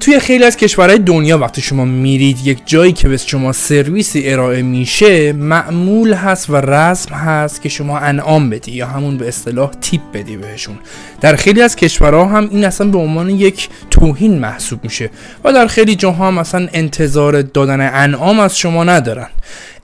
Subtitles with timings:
[0.00, 4.62] توی خیلی از کشورهای دنیا وقتی شما میرید یک جایی که به شما سرویسی ارائه
[4.62, 10.00] میشه معمول هست و رسم هست که شما انعام بدی یا همون به اصطلاح تیپ
[10.12, 10.78] بدی بهشون.
[11.20, 15.10] در خیلی از کشورها هم این اصلا به عنوان یک توهین محسوب میشه
[15.44, 19.28] و در خیلی جاها هم اصلا انتظار دادن انعام از شما ندارن.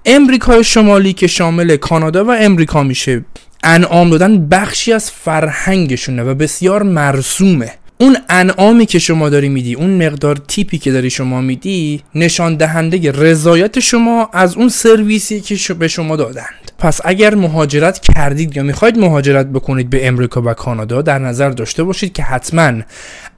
[0.06, 3.24] امریکای شمالی که شامل کانادا و امریکا میشه
[3.64, 7.72] انعام دادن بخشی از فرهنگشونه و بسیار مرسومه.
[7.98, 13.12] اون انعامی که شما داری میدی اون مقدار تیپی که داری شما میدی نشان دهنده
[13.12, 16.72] رضایت شما از اون سرویسی که به شما دادند.
[16.78, 21.82] پس اگر مهاجرت کردید یا می‌خواید مهاجرت بکنید به امریکا و کانادا در نظر داشته
[21.84, 22.72] باشید که حتما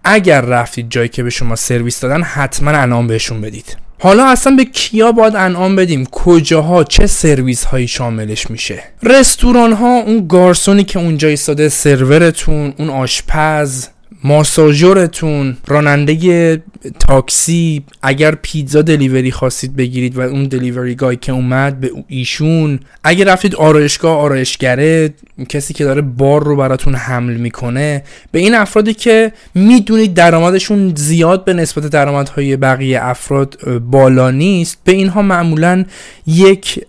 [0.05, 3.77] اگر رفتید جایی که به شما سرویس دادن حتما انعام بهشون بدید.
[3.99, 9.99] حالا اصلا به کیا باید انعام بدیم؟ کجاها؟ چه سرویس هایی شاملش میشه؟ رستوران ها
[10.01, 13.87] اون گارسونی که اونجا ایستاده سرورتون اون آشپز
[14.25, 16.63] ماساژورتون راننده
[16.99, 23.25] تاکسی اگر پیتزا دلیوری خواستید بگیرید و اون دلیوری گای که اومد به ایشون اگر
[23.33, 25.15] رفتید آرایشگاه آرایشگره
[25.49, 31.45] کسی که داره بار رو براتون حمل می‌کنه به این افرادی که می‌دونید درآمدشون زیاد
[31.45, 35.85] به نسبت درآمدهای بقیه افراد بالا نیست به اینها معمولا
[36.27, 36.85] یک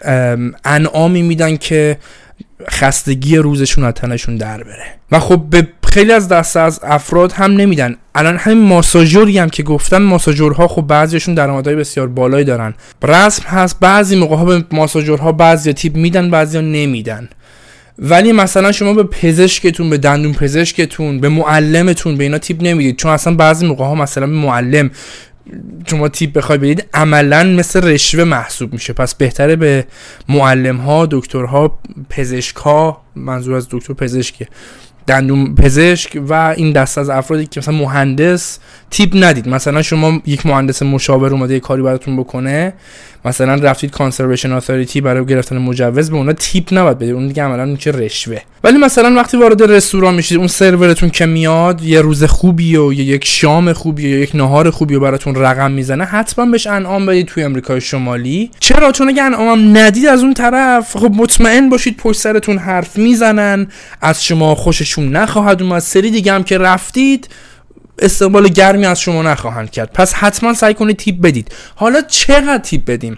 [0.65, 1.97] انعامی میدن که
[2.69, 4.85] خستگی روزشون از تنشون در بره.
[5.11, 7.95] و خب به خیلی از دسته از افراد هم نمیدن.
[8.15, 12.73] الان همین ماساژوری هم که گفتم ماساژورها خب بعضیشون درآمدهای بسیار بالایی دارن.
[13.03, 17.29] رسم هست بعضی موقع ها به ماساژورها بعضی تیپ میدن بعضی نمیدن.
[17.99, 22.97] ولی مثلا شما به پزشکتون به دندون پزشکتون به معلمتون به اینا تیپ نمی‌دید.
[22.97, 24.91] چون اصلا بعضی موقع ها مثلا معلم
[25.87, 28.93] شما تیپ بخوای بدید عملا مثل رشوه محسوب میشه.
[28.93, 29.85] پس بهتره به
[30.29, 34.47] معلم ها دکترها پزشک ها منظور از دکتر پزشکه.
[35.07, 38.59] دندون پزشک و این دست از افرادی که مثلا مهندس
[38.91, 39.49] tip ندید.
[39.49, 42.73] مثلا شما یک مهندس مشاور اومده کاری براتون بکنه
[43.25, 47.13] مثلا رفتید conservation authority برای گرفتن مجوز به اونا tip نباید بدید.
[47.13, 48.37] اون دیگه عملا میشه رشوه.
[48.63, 53.03] ولی مثلا وقتی وارد رستوران میشید اون سرورتون که میاد یه روز خوبی و یا
[53.03, 57.27] یک شام خوبی یا یک نهار خوبی و براتون رقم می‌زنه حتما بهش انعام بدید
[57.27, 58.51] توی امریکای شمالی.
[58.59, 63.67] چرا؟ چون اگه انعام ندید از اون طرف خب مطمئن باشید پشت سرتون حرف می‌زنن
[64.01, 64.55] از شما
[64.97, 65.79] خوششون نخواهد اومد.
[65.79, 67.29] سری دیگه هم که رفتید
[67.99, 69.93] استقبال گرمی از شما نخواهند کرد.
[69.93, 71.51] پس حتما سعی کنید تیپ بدید.
[71.75, 73.17] حالا چقدر تیپ بدیم؟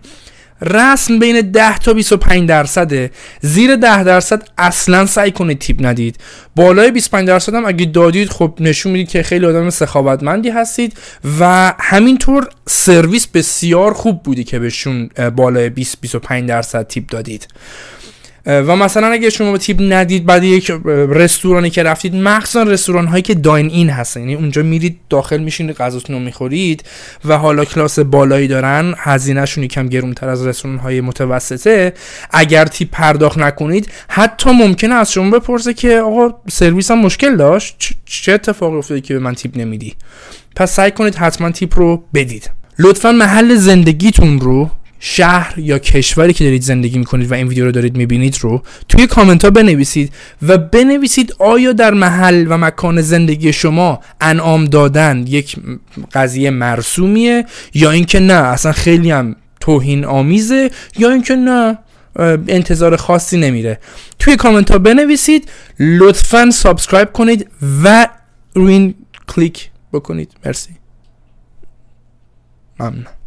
[0.61, 6.17] رسم بین 10 تا 25 درصده زیر 10 درصد اصلا سعی کنید تیپ ندید.
[6.55, 10.97] بالای 25 درصد هم اگه دادید خب نشون می‌دید که خیلی آدم سخاوتمندی هستید
[11.39, 17.47] و همینطور سرویس بسیار خوب بودی که بهشون بالای 20 25 درصد تیپ دادید.
[18.45, 23.21] و مثلا اگه شما به تیپ ندید بعد یک رستورانی که رفتید مخصوصا رستوران هایی
[23.21, 24.19] که داین این هستن.
[24.19, 26.83] یعنی اونجا میرید داخل میشین غذاتون رو می‌خورید
[27.25, 31.93] و حالا کلاس بالایی دارن هزینهشون یکم گرونتر از رستوران های متوسطه.
[32.31, 37.93] اگر تیپ پرداخت نکنید حتی ممکنه از شما بپرسه که آقا سرویس هم مشکل داشت؟
[38.05, 39.95] چه اتفاقی افتاده که به من تیپ نمیدی؟
[40.55, 42.51] پس سعی کنید حتما تیپ رو بدید.
[42.79, 47.71] لطفا محل زندگیتون رو شهر یا کشوری که دارید زندگی می‌کنید و این ویدیو رو
[47.71, 53.53] دارید می‌بینید رو توی کامنت ها بنویسید و بنویسید آیا در محل و مکان زندگی
[53.53, 55.55] شما انعام دادن یک
[56.13, 61.77] قضیه مرسومیه یا اینکه نه اصلا خیلی هم توهین آمیزه یا اینکه نه
[62.47, 63.79] انتظار خاصی نمیره.
[64.19, 65.49] توی کامنت ها بنویسید
[65.79, 67.47] لطفا subscribe کنید
[67.83, 68.07] و
[68.53, 68.95] روی این
[69.27, 70.31] کلیک بکنید.
[70.45, 70.69] مرسی.
[72.79, 73.18] ممنون.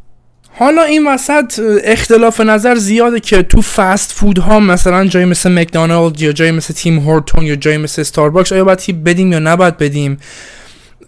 [0.55, 6.21] حالا این وسط اختلاف نظر زیاده که تو فست فود ها مثلا جایی مثل مکدونالد
[6.21, 10.19] یا جایی مثل تیم هورتون یا جایی مثل ستارباکس آیا باید بدیم یا نباید بدیم؟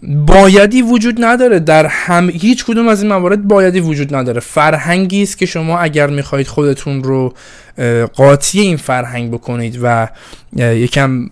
[0.03, 4.39] بایدی وجود نداره در هم هیچ کدوم از این موارد بایدی وجود نداره.
[4.39, 7.33] فرهنگی است که شما اگر می‌خواهید خودتون رو
[8.13, 10.07] قاطی این فرهنگ بکنید و
[10.55, 11.29] یکم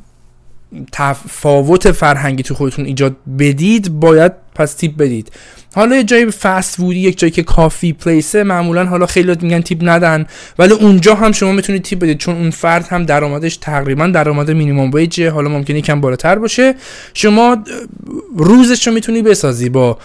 [0.91, 5.31] تفاوت فرهنگی تو خودتون ایجاد بدید باید پس tip بدید.
[5.75, 9.79] حالا یه جای فست فودی یک جایی که کافی پلیسه معمولا حالا خیلی میگن تیپ
[9.81, 10.25] ندن
[10.59, 14.91] ولی اونجا هم شما می‌تونید تیپ بدید چون اون فرد هم درآمدش تقریبا درآمد مینیمم
[14.93, 16.75] ویجه حالا ممکنه یکم بالاتر باشه.
[17.13, 17.57] شما
[18.37, 19.97] روزش رو می‌تونی بسازی با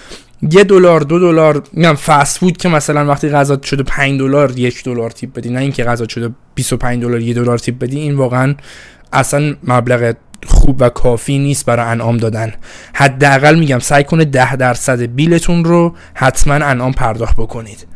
[0.50, 4.84] یه دلار دو دلار میگم فست فود که مثلا وقتی غذا شده 5 دلار یک
[4.84, 8.54] دلار تیپ بدی نه اینکه غذا شده 25 دلار یک دلار تیپ بدی این واقعا
[9.12, 10.14] اصلا مبلغ
[10.46, 12.52] خوب و کافی نیست برای انعام دادن.
[12.92, 17.86] حداقل میگم سعی کنه ده درصد بیلتون رو حتما انعام پرداخت بکنید.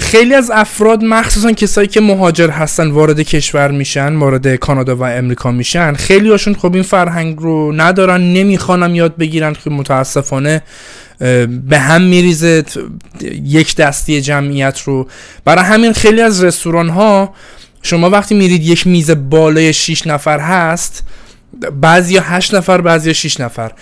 [0.00, 5.50] خیلی از افراد مخصوصا کسایی که مهاجر هستن وارد کشور میشن وارد کانادا و امریکا
[5.50, 9.52] میشن خیلی هاشون خب این فرهنگ رو ندارن نمی‌خوانم یاد بگیرن.
[9.52, 10.62] که متاسفانه
[11.68, 12.64] به هم میریزه
[13.44, 15.08] یک دستی جمعیت رو.
[15.44, 17.34] برای همین خیلی از رستوران ها
[17.82, 21.04] شما وقتی میرید یک میز بالای 6 نفر هست
[21.80, 23.72] بعضی 8 نفر بعضی 6 نفر.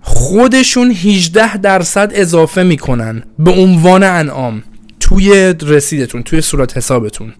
[0.00, 4.62] خودشون 18 درصد اضافه می‌کنن به عنوان انعام
[5.00, 7.32] توی رسیدتون توی صورت حسابتون.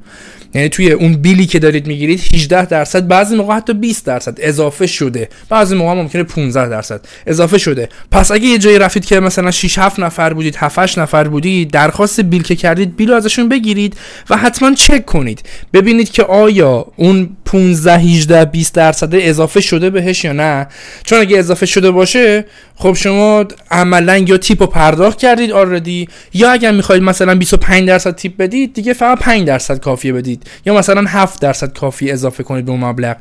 [0.54, 4.86] یعنی توی اون بیلی که دارید می‌گیرید 18 درصد بعضی موقع حتی 20 درصد اضافه
[4.86, 5.28] شده.
[5.48, 7.88] بعضی موقع ممکنه 15 درصد اضافه شده.
[8.10, 11.70] پس اگه یه جایی رفتید که مثلا 6 7 نفر بودید 7 8 نفر بودید
[11.70, 13.96] درخواست بیل که کردید بیل ازشون بگیرید
[14.30, 15.42] و حتما چک کنید.
[15.72, 20.66] ببینید که آیا اون 15 18 20 درصد اضافه شده بهش یا نه.
[21.04, 22.44] چون اگه اضافه شده باشه
[22.76, 28.14] خب شما عملا یا تیپ رو پرداخت کردید آردی یا اگر می‌خواید مثلا 25 درصد
[28.14, 30.43] تیپ بدید دیگه فقط 5 درصد کافیه بدید.
[30.66, 33.16] یا مثلا 7 درصد کافی اضافه کنید به اون مبلغ.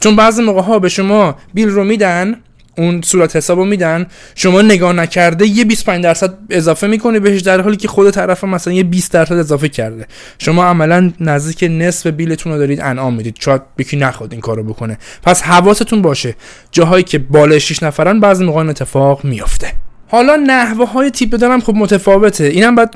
[0.00, 2.36] چون بعضی موقع ها به شما بیل رو میدن
[2.78, 7.60] اون صورت حساب رو میدن شما نگاه نکرده یه 25 درصد اضافه می‌کنی بهش در
[7.60, 10.06] حالی که خود طرف مثلا یه 20 درصد اضافه کرده.
[10.38, 13.36] شما عملا نزدیک نصف بیلتون رو دارید انعام می‌دید.
[13.40, 14.98] شاید یکی نخواد این کارو بکنه.
[15.22, 16.34] پس حواستون باشه.
[16.72, 19.72] جاهایی که بالای 6 نفرن بعضی موقع اتفاق میافته.
[20.08, 22.44] حالا نحوه های تیپ دادن خب متفاوته.
[22.44, 22.90] اینم باید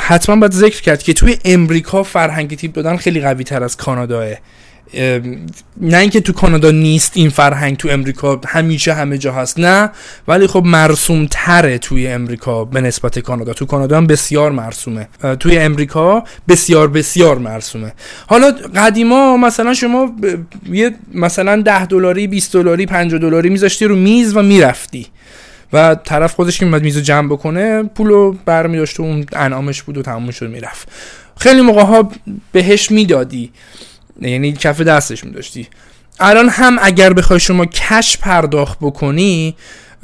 [0.00, 4.26] حتما باید ذکر کرد که توی امریکا فرهنگ تیپ دادن خیلی قوی تر از کاناداه.
[5.80, 9.90] نه اینکه تو کانادا نیست این فرهنگ تو امریکا همیشه همه جا هست نه.
[10.28, 13.52] ولی خب مرسوم تره توی امریکا به نسبت کانادا.
[13.52, 15.08] تو کانادا هم بسیار مرسومه.
[15.40, 17.92] توی امریکا بسیار بسیار مرسومه.
[18.26, 20.16] حالا قدیما مثلا شما
[20.72, 25.06] یه مثلا 10 دلاری 20 دلاری 50 دلاری میذاشتی رو میز و می‌رفتی.
[25.74, 29.98] و طرف خودش که میاد میزو جمع بکنه پولو برمی داشت و اون انعامش بود
[29.98, 30.88] و تموم شد می‌رفت.
[31.38, 32.12] خیلی موقع ها
[32.52, 33.52] بهش می‌دادی
[34.20, 35.68] یعنی کف دستش میداشتی.
[36.20, 39.56] الان هم اگر بخوای شما کش پرداخت بکنی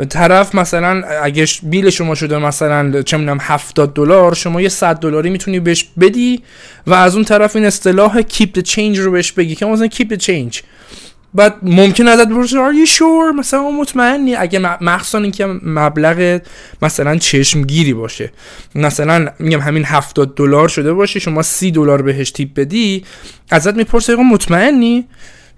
[0.08, 5.30] طرف مثلا اگه بیل شما شده مثلا چه می‌دونم 70 دلار شما یه 100 دلاری
[5.30, 6.42] می‌تونی بهش بدی
[6.86, 10.62] و از اون طرف این اصطلاح the change رو بهش بگی که مثلا the change.
[11.34, 13.38] بعد ممکن ازت بپرسه are you sure?
[13.38, 14.34] مثلا مطمئنی.
[14.34, 16.40] اگه مخصوصا اینکه مبلغ
[16.82, 18.32] مثلا چشمگیری باشه.
[18.74, 23.04] مثلا میگم همین 70 دلار شده باشه شما 30 دلار بهش تیپ بدی
[23.50, 25.06] ازت می‌پرسه آقا مطمئنی؟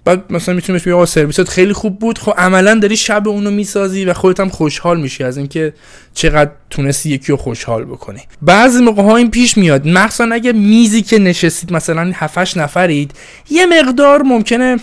[0.05, 4.05] بعد مثلا می‌تونی بگی آقا سرویست خیلی خوب بود خب عملا داری شب اونو می‌سازی
[4.05, 5.73] و خودت هم خوشحال میشی از اینکه
[6.13, 8.21] چقدر تونستی یکی رو خوشحال بکنی.
[8.41, 9.87] بعضی موقع ها این پیش میاد.
[9.87, 13.11] مخصوصا اگه میزی که نشستید مثلا 7 نفرید
[13.49, 14.77] یه مقدار ممکنه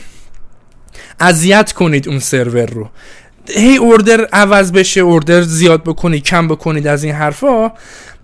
[1.21, 2.89] اذیت کنید اون سرور رو.
[3.49, 7.73] هی اوردر عوض بشه اوردر زیاد بکنید کم بکنید از این حرفا.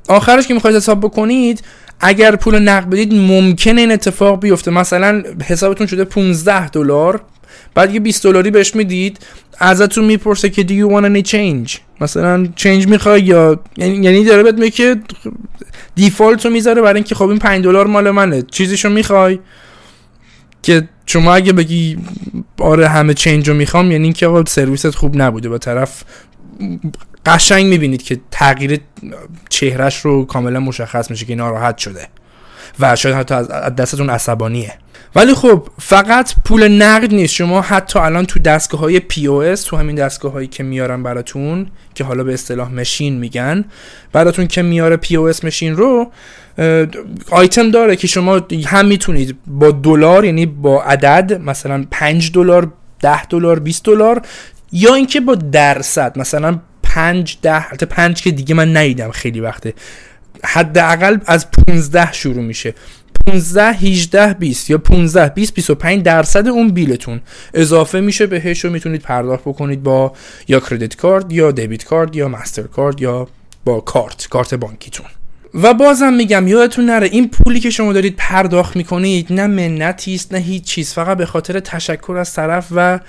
[0.08, 1.62] آخرش که می‌خواید حساب بکنید
[2.00, 4.70] اگر پول نقد بدید ممکنه این اتفاق بیفته.
[4.70, 7.20] مثلا حسابتون شده 15 دلار
[7.74, 9.18] بعد یه 20 دلاری بهش می‌دید
[9.58, 14.42] ازتون می‌پرسه که do you want any change مثلا چنج می‌خوای یا یعنی, یعنی داره
[14.42, 14.96] بهت میگه که
[15.94, 18.42] دیفالت رو می‌ذاره برای اینکه خب این 5 دلار مال منه.
[18.42, 19.38] چیزیشو می‌خوای؟
[20.66, 21.98] که شما اگه بگی
[22.58, 25.48] آره همه چنج رو می‌خوام یعنی اینکه آقا سرویست خوب نبوده.
[25.48, 26.04] با طرف
[27.26, 28.80] قشنگ می‌بینید که تغییر
[29.48, 32.08] چهرش رو کاملا مشخص میشه که ناراحت شده
[32.80, 34.72] و شاید حتی از دستتون عصبانیه.
[35.14, 37.34] ولی خب فقط پول نقد نیست.
[37.34, 42.04] شما حتی الان تو دستگاه های POS تو همین دستگاه هایی که میارن براتون که
[42.04, 43.64] حالا به اصطلاح مشین میگن
[44.12, 46.10] براتون که میاره POS مشین رو
[47.30, 53.26] آیتم داره که شما هم می‌تونید با دلار یعنی با عدد مثلا 5 دلار 10
[53.26, 54.22] دلار 20 دلار
[54.72, 59.74] یا اینکه با درصد مثلا 5 10 البته 5 که دیگه من ندیدم خیلی وقته
[60.44, 62.74] حداقل از 15 شروع میشه.
[63.26, 67.20] 15 18 20 یا 15 20 25 درصد اون بیلتون
[67.54, 70.12] اضافه میشه بهش و می‌تونید پرداخت بکنید با
[70.48, 73.28] یا کردیت کارت یا دیبیت کارت یا مستر کارت یا
[73.64, 75.06] با کارت کارت بانکیتون.
[75.54, 80.34] و بازم میگم یادتون نره این پولی که شما دارید پرداخت می‌کنید نه منتی است
[80.34, 83.00] نه هیچ چیز فقط به خاطر تشکر از طرف و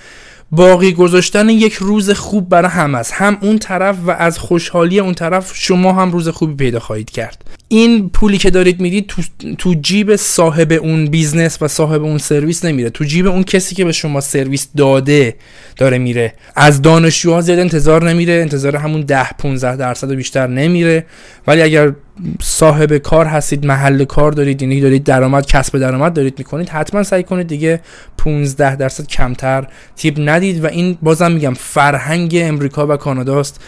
[0.51, 3.13] باقی گذاشتن یک روز خوب برای هم است.
[3.13, 7.43] هم اون طرف و از خوشحالی اون طرف شما هم روز خوبی پیدا خواهید کرد.
[7.69, 9.21] این پولی که دارید می‌دید تو,
[9.57, 12.89] تو جیب صاحب اون business و صاحب اون سرویس نمیره.
[12.89, 15.35] تو جیب اون کسی که به شما سرویس داده
[15.77, 16.33] داره میره.
[16.55, 18.33] از دانشجوها زیاد انتظار نمیره.
[18.33, 21.05] انتظار همون 10 15 درصد و بیشتر نمیره.
[21.47, 21.93] ولی اگر
[22.41, 27.23] صاحب کار هستید محل کار دارید یعنی دارید درآمد کسب درآمد دارید می‌کنید حتما سعی
[27.23, 27.81] کنید دیگه
[28.17, 30.63] 15 درصد کمتر tip ندید.
[30.63, 33.61] و این بازم میگم فرهنگ امریکا و کاناداست.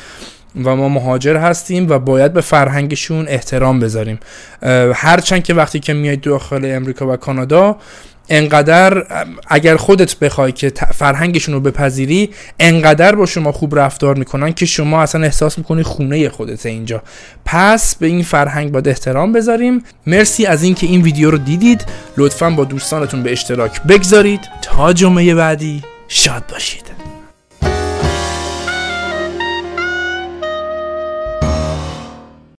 [0.63, 4.19] و ما مهاجر هستیم و باید به فرهنگشون احترام بذاریم.
[4.93, 7.77] هرچند که وقتی که میاید داخل امریکا و کانادا
[8.31, 9.03] انقدر
[9.47, 12.29] اگر خودت بخوای که فرهنگشون رو بپذیری
[12.59, 17.01] انقدر با شما خوب رفتار می‌کنن که شما اصلا احساس می‌کنی خونه خودت اینجا.
[17.45, 19.83] پس به این فرهنگ باید احترام بذاریم.
[20.07, 21.85] مرسی از اینکه این ویدیو رو دیدید.
[22.17, 24.41] لطفا با دوستانتون به اشتراک بگذارید.
[24.61, 26.83] تا جمعه بعدی شاد باشید.